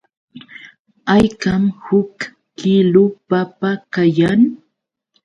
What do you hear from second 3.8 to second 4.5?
kayan?